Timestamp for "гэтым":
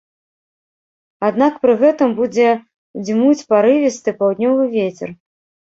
1.83-2.09